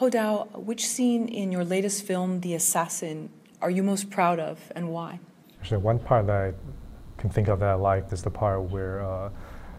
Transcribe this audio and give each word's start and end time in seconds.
Hodao, 0.00 0.50
which 0.64 0.88
scene 0.88 1.28
in 1.28 1.52
your 1.52 1.62
latest 1.62 2.04
film, 2.04 2.40
The 2.40 2.54
Assassin, 2.54 3.28
are 3.60 3.70
you 3.70 3.82
most 3.82 4.08
proud 4.08 4.40
of 4.40 4.58
and 4.74 4.88
why? 4.88 5.20
Actually, 5.60 5.82
one 5.82 5.98
part 5.98 6.26
that 6.26 6.36
I 6.40 6.52
can 7.18 7.28
think 7.28 7.48
of 7.48 7.60
that 7.60 7.68
I 7.68 7.74
liked 7.74 8.10
is 8.10 8.22
the 8.22 8.30
part 8.30 8.62
where 8.62 9.04
uh, 9.04 9.28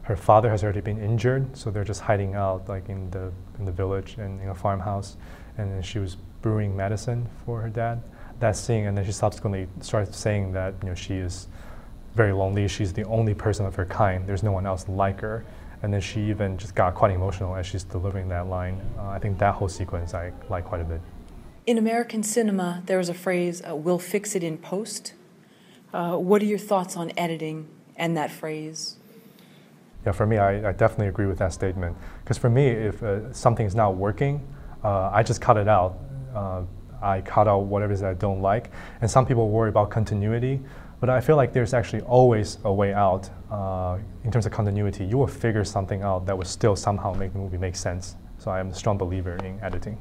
her 0.04 0.16
father 0.16 0.52
has 0.52 0.64
already 0.64 0.82
been 0.82 1.02
injured, 1.04 1.58
so 1.58 1.72
they're 1.72 1.84
just 1.84 2.02
hiding 2.02 2.36
out 2.36 2.70
like 2.70 2.88
in 2.88 3.10
the 3.10 3.32
in 3.58 3.66
the 3.66 3.72
village 3.72 4.18
and 4.20 4.40
in 4.40 4.50
a 4.50 4.54
farmhouse, 4.54 5.18
and 5.58 5.72
then 5.72 5.82
she 5.82 5.98
was 5.98 6.18
brewing 6.44 6.78
medicine 6.78 7.28
for 7.44 7.60
her 7.60 7.70
dad. 7.70 8.04
That 8.40 8.56
scene, 8.56 8.86
and 8.86 8.96
then 8.96 9.04
she 9.06 9.12
subsequently 9.12 9.68
starts 9.80 10.16
saying 10.16 10.52
that 10.52 10.76
you 10.84 10.90
know 10.90 10.96
she 10.96 11.16
is 11.16 11.48
very 12.14 12.32
lonely. 12.32 12.68
She's 12.68 12.94
the 12.94 13.06
only 13.06 13.34
person 13.34 13.66
of 13.66 13.74
her 13.74 13.86
kind. 13.86 14.28
There's 14.28 14.44
no 14.44 14.52
one 14.52 14.68
else 14.68 14.88
like 14.88 15.22
her 15.22 15.44
and 15.84 15.94
then 15.94 16.02
she 16.02 16.22
even 16.30 16.58
just 16.58 16.76
got 16.76 16.94
quite 16.96 17.12
emotional 17.12 17.56
as 17.56 17.66
she's 17.66 17.84
delivering 17.84 18.28
that 18.30 18.48
line. 18.48 18.82
Uh, 18.98 19.10
I 19.10 19.20
think 19.20 19.38
that 19.40 19.56
whole 19.56 19.70
sequence 19.70 20.14
I 20.14 20.32
like 20.50 20.66
quite 20.66 20.82
a 20.82 20.86
bit. 20.86 21.02
In 21.66 21.78
American 21.78 22.24
cinema, 22.24 22.84
there 22.86 23.00
is 23.00 23.10
a 23.10 23.14
phrase, 23.14 23.62
uh, 23.68 23.76
we'll 23.76 24.00
fix 24.00 24.36
it 24.36 24.44
in 24.44 24.58
post. 24.58 25.14
Uh, 25.94 26.16
what 26.18 26.42
are 26.42 26.46
your 26.46 26.58
thoughts 26.58 26.98
on 26.98 27.12
editing 27.18 27.68
and 27.96 28.16
that 28.18 28.32
phrase? 28.32 28.98
Yeah, 30.06 30.12
for 30.12 30.26
me, 30.26 30.38
I, 30.38 30.70
I 30.70 30.72
definitely 30.72 31.08
agree 31.08 31.28
with 31.28 31.38
that 31.38 31.54
statement. 31.54 31.96
Because 32.24 32.38
for 32.38 32.50
me, 32.50 32.66
if 32.68 33.04
uh, 33.04 33.32
something 33.34 33.66
is 33.66 33.76
not 33.76 33.96
working, 33.96 34.46
uh, 34.84 35.12
I 35.14 35.22
just 35.22 35.42
cut 35.42 35.58
it 35.58 35.68
out. 35.68 36.00
Uh, 36.34 36.64
I 37.02 37.22
cut 37.22 37.48
out 37.48 37.66
whatever 37.66 37.92
it 37.92 37.96
is 37.96 38.02
that 38.02 38.10
I 38.10 38.14
don't 38.16 38.42
like. 38.42 38.72
And 39.02 39.10
some 39.10 39.26
people 39.26 39.50
worry 39.50 39.70
about 39.70 39.90
continuity. 39.92 40.60
But 41.02 41.10
I 41.10 41.20
feel 41.20 41.36
like 41.36 41.52
there's 41.52 41.74
actually 41.74 42.04
always 42.04 42.60
a 42.64 42.72
way 42.72 42.94
out 42.94 43.28
uh, 43.50 43.98
in 44.24 44.32
terms 44.32 44.46
of 44.46 44.52
continuity. 44.52 45.04
You 45.04 45.18
will 45.18 45.28
figure 45.28 45.66
something 45.66 46.04
out 46.04 46.28
that 46.28 46.38
will 46.38 46.46
still 46.46 46.76
somehow 46.76 47.12
make 47.14 47.34
the 47.34 47.40
movie 47.40 47.58
make 47.58 47.76
sense. 47.76 48.16
So 48.38 48.52
I 48.52 48.60
am 48.60 48.70
a 48.70 48.74
strong 48.76 49.00
believer 49.00 49.36
in 49.38 49.60
editing. 49.64 50.00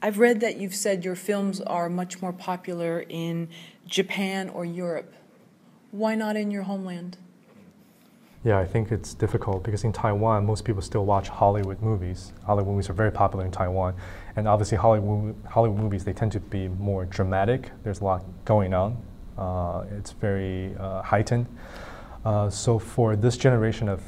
I've 0.00 0.18
read 0.18 0.40
that 0.40 0.56
you've 0.56 0.74
said 0.74 1.04
your 1.04 1.16
films 1.16 1.60
are 1.60 1.90
much 1.90 2.22
more 2.22 2.32
popular 2.32 3.04
in 3.08 3.48
Japan 3.86 4.48
or 4.48 4.64
Europe. 4.64 5.12
Why 5.90 6.14
not 6.14 6.36
in 6.36 6.52
your 6.52 6.62
homeland? 6.62 7.18
Yeah, 8.44 8.58
I 8.58 8.64
think 8.64 8.92
it's 8.92 9.12
difficult 9.14 9.64
because 9.64 9.82
in 9.82 9.92
Taiwan, 9.92 10.46
most 10.46 10.64
people 10.64 10.80
still 10.80 11.04
watch 11.04 11.28
Hollywood 11.28 11.82
movies. 11.82 12.32
Hollywood 12.46 12.70
movies 12.70 12.88
are 12.88 12.94
very 12.94 13.10
popular 13.10 13.44
in 13.44 13.50
Taiwan. 13.50 13.94
And 14.36 14.46
obviously, 14.46 14.78
Hollywood, 14.78 15.34
Hollywood 15.46 15.78
movies, 15.78 16.04
they 16.04 16.12
tend 16.12 16.30
to 16.32 16.40
be 16.40 16.68
more 16.68 17.04
dramatic. 17.04 17.70
There's 17.82 18.00
a 18.00 18.04
lot 18.04 18.24
going 18.44 18.72
on. 18.72 18.96
Uh, 19.40 19.84
it's 19.96 20.12
very 20.12 20.76
uh, 20.78 21.00
heightened. 21.02 21.46
Uh, 22.24 22.50
so 22.50 22.78
for 22.78 23.16
this 23.16 23.38
generation 23.38 23.88
of 23.88 24.02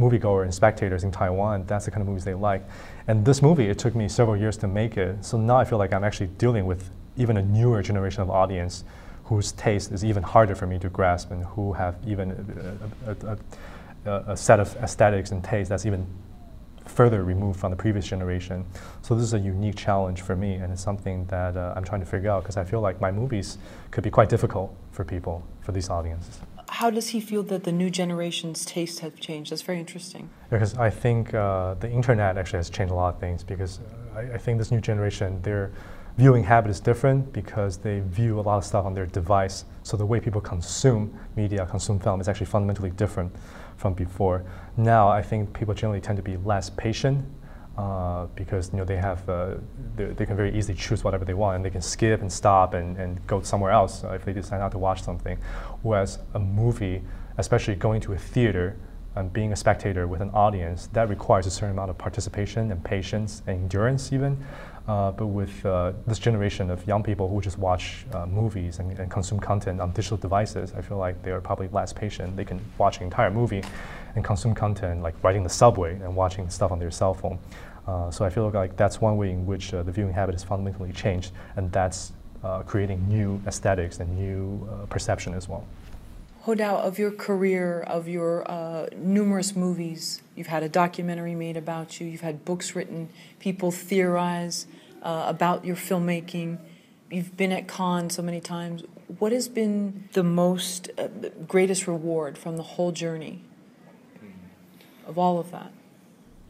moviegoer 0.00 0.42
and 0.42 0.52
spectators 0.52 1.04
in 1.04 1.10
Taiwan, 1.10 1.64
that's 1.66 1.84
the 1.84 1.90
kind 1.90 2.02
of 2.02 2.08
movies 2.08 2.24
they 2.24 2.34
like. 2.34 2.62
And 3.06 3.24
this 3.24 3.40
movie, 3.40 3.66
it 3.68 3.78
took 3.78 3.94
me 3.94 4.08
several 4.08 4.36
years 4.36 4.56
to 4.58 4.68
make 4.68 4.96
it. 4.96 5.24
So 5.24 5.38
now 5.38 5.56
I 5.56 5.64
feel 5.64 5.78
like 5.78 5.92
I'm 5.92 6.04
actually 6.04 6.26
dealing 6.38 6.66
with 6.66 6.90
even 7.16 7.36
a 7.36 7.42
newer 7.42 7.82
generation 7.82 8.20
of 8.22 8.28
audience 8.28 8.84
whose 9.24 9.52
taste 9.52 9.92
is 9.92 10.04
even 10.04 10.22
harder 10.22 10.54
for 10.54 10.66
me 10.66 10.78
to 10.80 10.88
grasp 10.88 11.30
and 11.30 11.44
who 11.44 11.72
have 11.72 11.96
even 12.06 12.30
a, 13.06 13.10
a, 13.26 13.38
a, 14.10 14.32
a 14.32 14.36
set 14.36 14.60
of 14.60 14.76
aesthetics 14.76 15.30
and 15.30 15.42
taste 15.42 15.70
that's 15.70 15.86
even 15.86 16.06
further 16.86 17.24
removed 17.24 17.58
from 17.60 17.70
the 17.70 17.76
previous 17.76 18.06
generation. 18.06 18.64
So 19.02 19.14
this 19.14 19.24
is 19.24 19.34
a 19.34 19.38
unique 19.38 19.76
challenge 19.76 20.22
for 20.22 20.36
me, 20.36 20.54
and 20.54 20.72
it's 20.72 20.82
something 20.82 21.26
that 21.26 21.56
uh, 21.56 21.74
I'm 21.76 21.84
trying 21.84 22.00
to 22.00 22.06
figure 22.06 22.30
out 22.30 22.42
because 22.42 22.56
I 22.56 22.64
feel 22.64 22.80
like 22.80 23.00
my 23.00 23.10
movies 23.10 23.58
could 23.90 24.04
be 24.04 24.10
quite 24.10 24.28
difficult 24.28 24.74
for 24.90 25.04
people, 25.04 25.46
for 25.60 25.72
these 25.72 25.90
audiences. 25.90 26.40
How 26.68 26.90
does 26.90 27.08
he 27.08 27.20
feel 27.20 27.42
that 27.44 27.64
the 27.64 27.72
new 27.72 27.90
generation's 27.90 28.64
taste 28.64 29.00
has 29.00 29.12
changed? 29.14 29.52
That's 29.52 29.62
very 29.62 29.78
interesting. 29.78 30.28
Because 30.50 30.76
I 30.76 30.90
think 30.90 31.32
uh, 31.32 31.74
the 31.74 31.90
internet 31.90 32.36
actually 32.36 32.58
has 32.58 32.70
changed 32.70 32.92
a 32.92 32.96
lot 32.96 33.14
of 33.14 33.20
things. 33.20 33.44
Because 33.44 33.80
I, 34.14 34.20
I 34.34 34.38
think 34.38 34.58
this 34.58 34.70
new 34.70 34.80
generation, 34.80 35.40
their 35.42 35.70
viewing 36.18 36.42
habit 36.42 36.70
is 36.70 36.80
different 36.80 37.32
because 37.32 37.76
they 37.76 38.00
view 38.00 38.40
a 38.40 38.42
lot 38.42 38.56
of 38.56 38.64
stuff 38.64 38.84
on 38.84 38.94
their 38.94 39.06
device. 39.06 39.64
So 39.82 39.96
the 39.96 40.06
way 40.06 40.18
people 40.18 40.40
consume 40.40 41.16
media, 41.36 41.66
consume 41.66 41.98
film, 42.00 42.20
is 42.20 42.28
actually 42.28 42.46
fundamentally 42.46 42.90
different 42.90 43.32
from 43.76 43.94
before. 43.94 44.44
Now, 44.76 45.08
I 45.08 45.22
think 45.22 45.52
people 45.52 45.74
generally 45.74 46.00
tend 46.00 46.16
to 46.16 46.22
be 46.22 46.36
less 46.38 46.70
patient 46.70 47.24
uh, 47.76 48.26
because 48.34 48.72
you 48.72 48.78
know 48.78 48.84
they 48.84 48.96
have 48.96 49.28
uh, 49.28 49.54
they, 49.96 50.24
can 50.24 50.36
very 50.36 50.56
easily 50.56 50.76
choose 50.76 51.04
whatever 51.04 51.24
they 51.24 51.34
want 51.34 51.56
and 51.56 51.64
they 51.64 51.70
can 51.70 51.82
skip 51.82 52.22
and 52.22 52.32
stop 52.32 52.72
and, 52.72 52.96
and 52.96 53.24
go 53.26 53.42
somewhere 53.42 53.70
else 53.70 54.02
if 54.04 54.24
they 54.24 54.32
decide 54.32 54.58
not 54.58 54.72
to 54.72 54.78
watch 54.78 55.02
something. 55.02 55.38
Whereas 55.82 56.18
a 56.34 56.38
movie, 56.38 57.02
especially 57.36 57.74
going 57.74 58.00
to 58.02 58.14
a 58.14 58.18
theater 58.18 58.76
and 59.14 59.32
being 59.32 59.52
a 59.52 59.56
spectator 59.56 60.06
with 60.06 60.20
an 60.20 60.30
audience, 60.30 60.88
that 60.88 61.08
requires 61.08 61.46
a 61.46 61.50
certain 61.50 61.70
amount 61.70 61.90
of 61.90 61.98
participation 61.98 62.70
and 62.70 62.82
patience 62.82 63.42
and 63.46 63.62
endurance 63.62 64.12
even. 64.12 64.42
Uh, 64.88 65.10
but 65.10 65.26
with 65.26 65.66
uh, 65.66 65.92
this 66.06 66.18
generation 66.18 66.70
of 66.70 66.86
young 66.86 67.02
people 67.02 67.28
who 67.28 67.40
just 67.40 67.58
watch 67.58 68.06
uh, 68.12 68.24
movies 68.24 68.78
and, 68.78 68.96
and, 69.00 69.10
consume 69.10 69.40
content 69.40 69.80
on 69.80 69.90
digital 69.90 70.16
devices, 70.16 70.72
I 70.76 70.80
feel 70.80 70.96
like 70.96 71.20
they 71.24 71.32
are 71.32 71.40
probably 71.40 71.66
less 71.72 71.92
patient. 71.92 72.36
They 72.36 72.44
can 72.44 72.60
watch 72.78 72.98
an 72.98 73.04
entire 73.04 73.30
movie 73.30 73.64
and 74.14 74.24
consume 74.24 74.54
content 74.54 75.02
like 75.02 75.14
riding 75.24 75.42
the 75.42 75.48
subway 75.48 75.94
and 75.94 76.14
watching 76.14 76.48
stuff 76.50 76.70
on 76.70 76.78
their 76.78 76.92
cell 76.92 77.14
phone. 77.14 77.38
Uh, 77.88 78.12
so 78.12 78.24
I 78.24 78.30
feel 78.30 78.48
like 78.50 78.76
that's 78.76 79.00
one 79.00 79.16
way 79.16 79.30
in 79.30 79.44
which 79.44 79.74
uh, 79.74 79.82
the 79.82 79.90
viewing 79.90 80.12
habit 80.12 80.36
has 80.36 80.44
fundamentally 80.44 80.92
changed, 80.92 81.32
and 81.56 81.70
that's 81.72 82.12
creating 82.64 83.04
new 83.08 83.42
aesthetics 83.48 83.98
and 83.98 84.08
new 84.16 84.68
perception 84.88 85.34
as 85.34 85.48
well. 85.48 85.64
Hodao, 86.46 86.78
of 86.78 86.96
your 86.96 87.10
career, 87.10 87.80
of 87.80 88.06
your 88.06 88.48
uh, 88.48 88.86
numerous 88.96 89.56
movies, 89.56 90.22
you've 90.36 90.46
had 90.46 90.62
a 90.62 90.68
documentary 90.68 91.34
made 91.34 91.56
about 91.56 92.00
you, 92.00 92.06
you've 92.06 92.20
had 92.20 92.44
books 92.44 92.76
written, 92.76 93.08
people 93.40 93.72
theorize 93.72 94.68
uh, 95.02 95.24
about 95.26 95.64
your 95.64 95.74
filmmaking, 95.74 96.58
you've 97.10 97.36
been 97.36 97.50
at 97.50 97.66
Cannes 97.66 98.10
so 98.10 98.22
many 98.22 98.40
times. 98.40 98.84
What 99.18 99.32
has 99.32 99.48
been 99.48 100.08
the 100.12 100.22
most, 100.22 100.88
uh, 100.96 101.08
greatest 101.48 101.88
reward 101.88 102.38
from 102.38 102.56
the 102.56 102.62
whole 102.62 102.92
journey 102.92 103.42
of 105.08 105.18
all 105.18 105.40
of 105.40 105.50
that? 105.50 105.72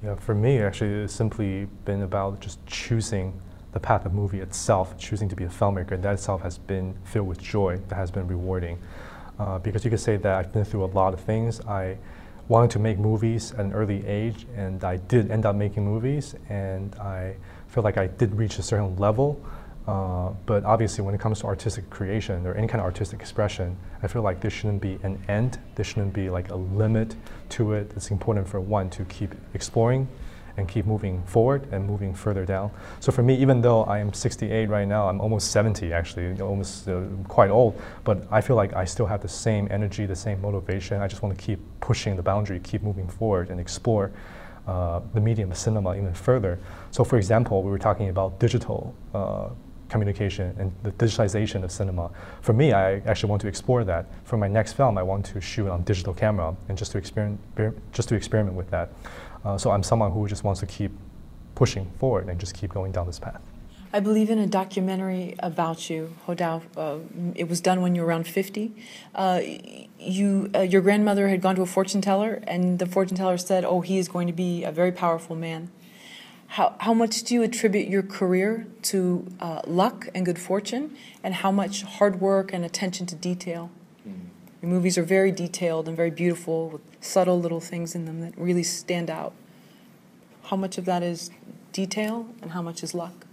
Yeah, 0.04 0.16
for 0.16 0.34
me, 0.34 0.58
actually, 0.58 1.04
it's 1.04 1.14
simply 1.14 1.68
been 1.86 2.02
about 2.02 2.40
just 2.40 2.64
choosing 2.66 3.40
the 3.72 3.80
path 3.80 4.04
of 4.04 4.12
movie 4.12 4.40
itself, 4.40 4.98
choosing 4.98 5.30
to 5.30 5.36
be 5.36 5.44
a 5.44 5.48
filmmaker. 5.48 5.92
And 5.92 6.02
that 6.02 6.14
itself 6.14 6.42
has 6.42 6.58
been 6.58 6.94
filled 7.04 7.28
with 7.28 7.40
joy, 7.40 7.78
that 7.88 7.96
has 7.96 8.10
been 8.10 8.28
rewarding. 8.28 8.78
Uh, 9.38 9.58
because 9.58 9.84
you 9.84 9.90
could 9.90 10.00
say 10.00 10.16
that 10.16 10.34
I've 10.34 10.52
been 10.52 10.64
through 10.64 10.84
a 10.84 10.92
lot 10.92 11.12
of 11.12 11.20
things. 11.20 11.60
I 11.60 11.98
wanted 12.48 12.70
to 12.70 12.78
make 12.78 12.98
movies 12.98 13.52
at 13.52 13.60
an 13.60 13.72
early 13.72 14.06
age, 14.06 14.46
and 14.56 14.82
I 14.84 14.96
did 14.96 15.30
end 15.30 15.44
up 15.44 15.56
making 15.56 15.84
movies, 15.84 16.34
and 16.48 16.94
I 16.96 17.36
feel 17.68 17.82
like 17.82 17.98
I 17.98 18.06
did 18.06 18.34
reach 18.34 18.58
a 18.58 18.62
certain 18.62 18.96
level. 18.96 19.40
Uh, 19.86 20.30
but 20.46 20.64
obviously, 20.64 21.04
when 21.04 21.14
it 21.14 21.20
comes 21.20 21.40
to 21.40 21.46
artistic 21.46 21.88
creation 21.90 22.44
or 22.46 22.54
any 22.54 22.66
kind 22.66 22.80
of 22.80 22.86
artistic 22.86 23.20
expression, 23.20 23.76
I 24.02 24.08
feel 24.08 24.22
like 24.22 24.40
there 24.40 24.50
shouldn't 24.50 24.82
be 24.82 24.98
an 25.02 25.22
end. 25.28 25.58
There 25.76 25.84
shouldn't 25.84 26.12
be 26.12 26.28
like 26.28 26.50
a 26.50 26.56
limit 26.56 27.14
to 27.50 27.74
it. 27.74 27.92
It's 27.94 28.10
important 28.10 28.48
for 28.48 28.60
one 28.60 28.90
to 28.90 29.04
keep 29.04 29.34
exploring 29.54 30.08
and 30.56 30.68
keep 30.68 30.86
moving 30.86 31.22
forward 31.24 31.66
and 31.72 31.86
moving 31.86 32.14
further 32.14 32.44
down. 32.44 32.70
So 33.00 33.12
for 33.12 33.22
me, 33.22 33.34
even 33.36 33.60
though 33.60 33.84
I 33.84 33.98
am 33.98 34.12
68 34.12 34.68
right 34.68 34.88
now, 34.88 35.08
I'm 35.08 35.20
almost 35.20 35.50
70 35.50 35.92
actually, 35.92 36.40
almost 36.40 36.88
uh, 36.88 37.02
quite 37.28 37.50
old, 37.50 37.80
but 38.04 38.26
I 38.30 38.40
feel 38.40 38.56
like 38.56 38.74
I 38.74 38.84
still 38.84 39.06
have 39.06 39.22
the 39.22 39.28
same 39.28 39.68
energy, 39.70 40.06
the 40.06 40.16
same 40.16 40.40
motivation. 40.40 41.00
I 41.00 41.08
just 41.08 41.22
want 41.22 41.36
to 41.38 41.44
keep 41.44 41.60
pushing 41.80 42.16
the 42.16 42.22
boundary, 42.22 42.60
keep 42.60 42.82
moving 42.82 43.08
forward 43.08 43.50
and 43.50 43.60
explore 43.60 44.12
uh, 44.66 45.00
the 45.14 45.20
medium 45.20 45.50
of 45.50 45.56
cinema 45.56 45.94
even 45.96 46.12
further. 46.12 46.58
So 46.90 47.04
for 47.04 47.16
example, 47.16 47.62
we 47.62 47.70
were 47.70 47.78
talking 47.78 48.08
about 48.08 48.40
digital 48.40 48.94
uh, 49.14 49.48
communication 49.88 50.54
and 50.58 50.72
the 50.82 50.92
digitalization 50.92 51.62
of 51.62 51.70
cinema. 51.70 52.10
For 52.40 52.52
me, 52.52 52.72
I 52.72 52.96
actually 53.06 53.30
want 53.30 53.42
to 53.42 53.48
explore 53.48 53.84
that. 53.84 54.06
For 54.24 54.36
my 54.36 54.48
next 54.48 54.72
film, 54.72 54.98
I 54.98 55.02
want 55.02 55.26
to 55.26 55.40
shoot 55.40 55.68
on 55.68 55.82
digital 55.82 56.14
camera 56.14 56.56
and 56.68 56.76
just 56.76 56.92
to 56.92 56.98
experiment, 56.98 57.40
just 57.92 58.08
to 58.08 58.14
experiment 58.14 58.56
with 58.56 58.70
that. 58.70 58.90
Uh, 59.44 59.56
so 59.56 59.70
I'm 59.70 59.82
someone 59.82 60.10
who 60.12 60.26
just 60.26 60.44
wants 60.44 60.60
to 60.60 60.66
keep 60.66 60.92
pushing 61.54 61.90
forward 61.98 62.28
and 62.28 62.38
just 62.38 62.54
keep 62.54 62.72
going 62.72 62.92
down 62.92 63.06
this 63.06 63.18
path. 63.18 63.40
I 63.92 64.00
believe 64.00 64.30
in 64.30 64.38
a 64.38 64.46
documentary 64.46 65.36
about 65.38 65.88
you, 65.88 66.16
Hodao. 66.26 66.62
Uh, 66.76 66.98
it 67.34 67.48
was 67.48 67.60
done 67.60 67.80
when 67.80 67.94
you 67.94 68.02
were 68.02 68.08
around 68.08 68.26
50. 68.26 68.74
Uh, 69.14 69.40
you, 69.98 70.50
uh, 70.54 70.60
your 70.60 70.82
grandmother 70.82 71.28
had 71.28 71.40
gone 71.40 71.56
to 71.56 71.62
a 71.62 71.66
fortune 71.66 72.00
teller, 72.00 72.42
and 72.46 72.78
the 72.78 72.86
fortune 72.86 73.16
teller 73.16 73.38
said, 73.38 73.64
Oh, 73.64 73.80
he 73.80 73.96
is 73.98 74.08
going 74.08 74.26
to 74.26 74.32
be 74.32 74.64
a 74.64 74.72
very 74.72 74.92
powerful 74.92 75.36
man. 75.36 75.70
How, 76.48 76.74
how 76.78 76.94
much 76.94 77.22
do 77.24 77.34
you 77.34 77.42
attribute 77.42 77.88
your 77.88 78.02
career 78.02 78.66
to 78.82 79.26
uh, 79.40 79.62
luck 79.66 80.08
and 80.14 80.24
good 80.24 80.38
fortune, 80.38 80.96
and 81.22 81.34
how 81.34 81.50
much 81.50 81.82
hard 81.82 82.20
work 82.20 82.52
and 82.52 82.64
attention 82.64 83.06
to 83.06 83.14
detail? 83.14 83.70
Your 84.62 84.70
movies 84.70 84.96
are 84.96 85.02
very 85.02 85.32
detailed 85.32 85.86
and 85.86 85.96
very 85.96 86.10
beautiful 86.10 86.70
with 86.70 86.80
subtle 87.00 87.38
little 87.40 87.60
things 87.60 87.94
in 87.94 88.06
them 88.06 88.20
that 88.20 88.36
really 88.38 88.62
stand 88.62 89.10
out. 89.10 89.34
How 90.44 90.56
much 90.56 90.78
of 90.78 90.86
that 90.86 91.02
is 91.02 91.30
detail 91.72 92.26
and 92.40 92.52
how 92.52 92.62
much 92.62 92.82
is 92.82 92.94
luck? 92.94 93.26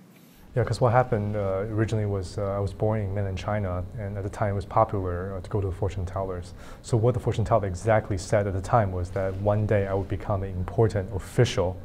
Yeah, 0.55 0.63
because 0.63 0.81
what 0.81 0.91
happened 0.91 1.35
uh, 1.35 1.65
originally 1.69 2.05
was 2.05 2.37
uh, 2.37 2.43
I 2.43 2.59
was 2.59 2.73
born 2.73 3.01
in 3.01 3.13
mainland 3.15 3.37
China, 3.37 3.83
and 3.97 4.17
at 4.17 4.23
the 4.23 4.29
time 4.29 4.51
it 4.51 4.55
was 4.55 4.65
popular 4.65 5.35
uh, 5.35 5.41
to 5.41 5.49
go 5.49 5.61
to 5.61 5.67
the 5.67 5.73
fortune 5.73 6.05
tellers. 6.05 6.53
So 6.81 6.97
what 6.97 7.13
the 7.13 7.19
fortune 7.19 7.45
teller 7.45 7.67
exactly 7.67 8.17
said 8.17 8.45
at 8.45 8.53
the 8.53 8.61
time 8.61 8.91
was 8.91 9.09
that 9.11 9.33
one 9.37 9.65
day 9.65 9.87
I 9.87 9.93
would 9.93 10.09
become 10.09 10.43
an 10.43 10.49
important 10.49 11.09
official 11.15 11.77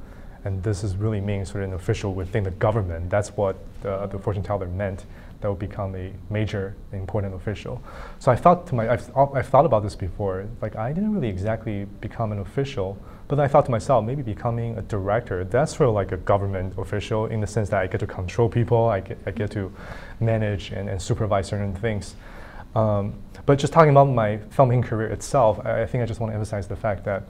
and 0.49 0.63
this 0.63 0.83
is 0.83 0.97
really 0.97 1.21
mean 1.21 1.45
sort 1.45 1.63
of 1.63 1.69
an 1.69 1.75
official 1.75 2.15
within 2.15 2.43
the 2.43 2.51
government. 2.53 3.11
That's 3.11 3.37
what 3.37 3.57
the, 3.83 4.07
the 4.07 4.19
fortune 4.19 4.43
teller 4.43 4.67
meant. 4.67 5.05
That 5.41 5.51
would 5.51 5.59
become 5.59 5.95
a 5.95 6.11
major, 6.31 6.75
important 6.93 7.35
official. 7.35 7.81
So 8.19 8.33
I 8.33 8.37
thought 8.37 8.67
to 8.69 8.75
my, 8.75 8.91
I've, 8.91 9.17
I've 9.17 9.47
thought 9.47 9.67
about 9.67 9.83
this 9.83 9.95
before. 9.95 10.49
Like 10.63 10.75
I 10.75 10.93
didn't 10.93 11.15
really 11.15 11.29
exactly 11.29 11.85
become 12.01 12.33
an 12.33 12.39
official, 12.39 12.99
but 13.29 13.39
I 13.39 13.47
thought 13.47 13.67
to 13.67 13.71
myself, 13.71 14.07
maybe 14.07 14.23
becoming 14.23 14.79
a 14.79 14.83
director, 14.83 15.45
that's 15.45 15.77
sort 15.77 15.91
of 15.91 15.95
like 15.95 16.13
a 16.13 16.17
government 16.17 16.73
official 16.79 17.27
in 17.27 17.41
the 17.43 17.47
sense 17.47 17.69
that 17.69 17.81
I 17.83 17.87
get 17.87 18.01
to 18.01 18.07
control 18.07 18.49
people, 18.49 18.87
I 18.89 19.01
get, 19.01 19.19
I 19.27 19.31
get 19.33 19.51
to 19.51 19.71
manage 20.19 20.71
and, 20.71 20.89
and 20.89 21.01
supervise 21.01 21.49
certain 21.49 21.75
things. 21.75 22.17
Um, 22.75 23.15
but 23.45 23.59
just 23.59 23.75
talking 23.75 23.91
about 23.91 24.09
my 24.09 24.39
filmmaking 24.57 24.87
career 24.87 25.09
itself, 25.09 25.61
I, 25.65 25.83
I 25.83 25.87
think 25.87 26.03
I 26.03 26.07
just 26.07 26.21
want 26.21 26.31
to 26.31 26.35
emphasize 26.35 26.67
the 26.67 26.77
fact 26.77 27.05
that 27.05 27.25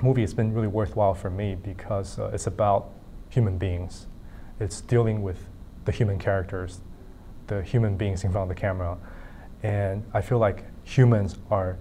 movie 0.00 0.22
has 0.22 0.34
been 0.34 0.52
really 0.52 0.68
worthwhile 0.68 1.14
for 1.14 1.30
me 1.30 1.54
because 1.54 2.18
uh, 2.18 2.30
it's 2.32 2.46
about 2.46 2.90
human 3.28 3.58
beings. 3.58 4.06
It's 4.60 4.80
dealing 4.80 5.22
with 5.22 5.48
the 5.84 5.92
human 5.92 6.18
characters, 6.18 6.80
the 7.46 7.62
human 7.62 7.96
beings 7.96 8.24
in 8.24 8.32
front 8.32 8.50
of 8.50 8.56
the 8.56 8.60
camera. 8.60 8.96
And 9.62 10.04
I 10.14 10.20
feel 10.20 10.38
like 10.38 10.64
humans 10.84 11.36
are 11.50 11.78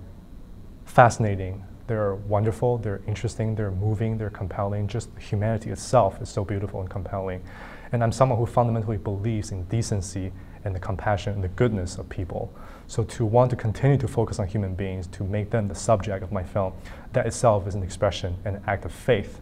fascinating. 0.85 1.63
They're 1.87 2.15
wonderful, 2.15 2.77
they're 2.77 3.01
interesting, 3.07 3.55
they're 3.55 3.71
moving, 3.71 4.17
they're 4.17 4.29
compelling. 4.29 4.87
Just 4.87 5.09
humanity 5.19 5.71
itself 5.71 6.21
is 6.21 6.29
so 6.29 6.45
beautiful 6.45 6.79
and 6.81 6.89
compelling. 6.89 7.43
And 7.91 8.03
I'm 8.03 8.11
someone 8.11 8.37
who 8.37 8.45
fundamentally 8.45 8.97
believes 8.97 9.51
in 9.51 9.63
decency 9.65 10.31
and 10.63 10.75
the 10.75 10.79
compassion 10.79 11.33
and 11.33 11.43
the 11.43 11.49
goodness 11.49 11.97
of 11.97 12.07
people. 12.09 12.53
So 12.87 13.03
to 13.03 13.25
want 13.25 13.49
to 13.51 13.55
continue 13.55 13.97
to 13.97 14.07
focus 14.07 14.39
on 14.39 14.47
human 14.47 14.75
beings, 14.75 15.07
to 15.07 15.23
make 15.23 15.49
them 15.49 15.67
the 15.67 15.75
subject 15.75 16.23
of 16.23 16.31
my 16.31 16.43
film, 16.43 16.73
that 17.13 17.25
itself 17.25 17.67
is 17.67 17.75
an 17.75 17.83
expression 17.83 18.37
an 18.45 18.61
act 18.67 18.85
of 18.85 18.91
faith 18.91 19.41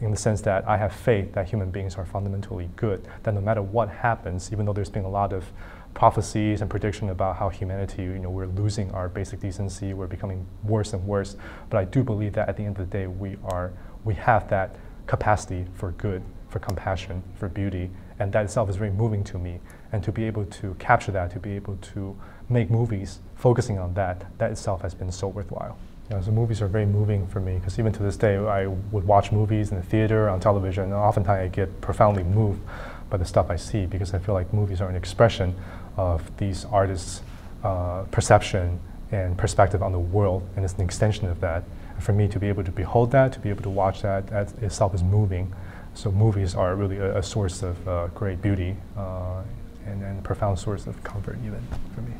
in 0.00 0.10
the 0.10 0.16
sense 0.16 0.42
that 0.42 0.68
I 0.68 0.76
have 0.76 0.92
faith 0.92 1.32
that 1.32 1.48
human 1.48 1.70
beings 1.70 1.94
are 1.96 2.04
fundamentally 2.04 2.68
good, 2.76 3.06
that 3.22 3.32
no 3.32 3.40
matter 3.40 3.62
what 3.62 3.88
happens, 3.88 4.52
even 4.52 4.66
though 4.66 4.72
there's 4.72 4.90
been 4.90 5.04
a 5.04 5.10
lot 5.10 5.32
of 5.32 5.46
prophecies 5.94 6.60
and 6.60 6.68
prediction 6.68 7.08
about 7.08 7.36
how 7.36 7.48
humanity, 7.48 8.02
you 8.02 8.18
know, 8.18 8.28
we're 8.28 8.46
losing 8.46 8.90
our 8.90 9.08
basic 9.08 9.40
decency, 9.40 9.94
we're 9.94 10.06
becoming 10.06 10.46
worse 10.62 10.92
and 10.92 11.06
worse, 11.06 11.36
but 11.70 11.78
I 11.78 11.84
do 11.84 12.02
believe 12.02 12.34
that 12.34 12.48
at 12.48 12.56
the 12.58 12.64
end 12.64 12.78
of 12.78 12.90
the 12.90 12.98
day, 12.98 13.06
we 13.06 13.36
are, 13.44 13.72
we 14.04 14.14
have 14.14 14.48
that 14.50 14.76
capacity 15.06 15.64
for 15.74 15.92
good, 15.92 16.22
for 16.56 16.66
compassion, 16.66 17.22
for 17.34 17.48
beauty, 17.50 17.90
and 18.18 18.32
that 18.32 18.46
itself 18.46 18.70
is 18.70 18.76
very 18.76 18.90
moving 18.90 19.22
to 19.22 19.38
me. 19.38 19.60
And 19.92 20.02
to 20.04 20.10
be 20.10 20.24
able 20.24 20.46
to 20.46 20.74
capture 20.78 21.12
that, 21.12 21.30
to 21.32 21.38
be 21.38 21.50
able 21.50 21.76
to 21.92 22.16
make 22.48 22.70
movies 22.70 23.18
focusing 23.34 23.78
on 23.78 23.92
that, 23.94 24.24
that 24.38 24.52
itself 24.52 24.80
has 24.80 24.94
been 24.94 25.12
so 25.12 25.28
worthwhile. 25.28 25.76
You 26.08 26.16
know, 26.16 26.22
so 26.22 26.30
movies 26.30 26.62
are 26.62 26.66
very 26.68 26.86
moving 26.86 27.26
for 27.26 27.40
me 27.40 27.56
because 27.58 27.78
even 27.78 27.92
to 27.92 28.02
this 28.02 28.16
day, 28.16 28.36
I 28.36 28.68
would 28.68 29.04
watch 29.04 29.32
movies 29.32 29.70
in 29.70 29.76
the 29.76 29.82
theater, 29.82 30.30
on 30.30 30.40
television, 30.40 30.84
and 30.84 30.94
oftentimes 30.94 31.44
I 31.44 31.48
get 31.48 31.80
profoundly 31.82 32.22
moved 32.22 32.62
by 33.10 33.18
the 33.18 33.26
stuff 33.26 33.50
I 33.50 33.56
see 33.56 33.84
because 33.84 34.14
I 34.14 34.18
feel 34.18 34.34
like 34.34 34.50
movies 34.54 34.80
are 34.80 34.88
an 34.88 34.96
expression 34.96 35.54
of 35.98 36.34
these 36.38 36.64
artists' 36.64 37.20
uh, 37.64 38.04
perception 38.10 38.80
and 39.12 39.36
perspective 39.36 39.82
on 39.82 39.92
the 39.92 39.98
world, 40.00 40.48
and 40.56 40.64
it's 40.64 40.74
an 40.74 40.80
extension 40.80 41.28
of 41.28 41.38
that. 41.40 41.64
For 41.98 42.12
me 42.12 42.28
to 42.28 42.38
be 42.38 42.48
able 42.48 42.64
to 42.64 42.72
behold 42.72 43.10
that, 43.12 43.32
to 43.34 43.40
be 43.40 43.50
able 43.50 43.62
to 43.62 43.70
watch 43.70 44.02
that, 44.02 44.26
that 44.28 44.52
itself 44.62 44.94
is 44.94 45.02
moving. 45.02 45.52
So 45.96 46.12
movies 46.12 46.54
are 46.54 46.76
really 46.76 46.98
a, 46.98 47.18
a 47.18 47.22
source 47.22 47.62
of 47.62 47.88
uh, 47.88 48.08
great 48.08 48.42
beauty 48.42 48.76
uh, 48.98 49.42
and, 49.86 50.02
and 50.02 50.22
profound 50.22 50.58
source 50.58 50.86
of 50.86 51.02
comfort 51.02 51.38
even 51.44 51.62
for 51.94 52.02
me. 52.02 52.12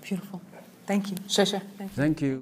Beautiful. 0.00 0.40
Thank 0.86 1.10
you. 1.10 1.16
Shasha. 1.28 1.60
Thank 1.94 2.22
you. 2.22 2.38